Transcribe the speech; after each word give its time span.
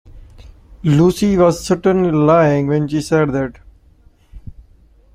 Lucy 0.81 1.37
was 1.37 1.63
certainly 1.63 2.09
lying 2.11 2.65
when 2.65 2.87
she 2.87 2.99
said 2.99 3.29
that. 3.33 3.59